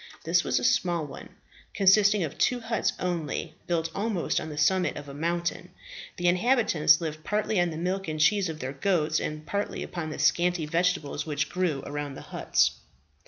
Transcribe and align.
This 0.23 0.43
was 0.43 0.57
a 0.59 0.63
small 0.63 1.05
one, 1.05 1.35
consisting 1.75 2.23
of 2.23 2.35
two 2.35 2.59
huts 2.59 2.93
only, 2.99 3.53
built 3.67 3.91
almost 3.93 4.41
on 4.41 4.49
the 4.49 4.57
summit 4.57 4.97
of 4.97 5.07
a 5.07 5.13
mountain, 5.13 5.69
the 6.17 6.27
inhabitants 6.27 6.99
living 7.01 7.21
partly 7.21 7.59
on 7.61 7.69
the 7.69 7.77
milk 7.77 8.07
and 8.07 8.19
cheese 8.19 8.49
of 8.49 8.57
their 8.61 8.73
goats, 8.73 9.19
and 9.19 9.45
partly 9.45 9.83
upon 9.83 10.09
the 10.09 10.17
scanty 10.17 10.65
vegetables 10.65 11.27
which 11.27 11.49
grew 11.49 11.83
around 11.85 12.15
the 12.15 12.21
huts. 12.33 12.79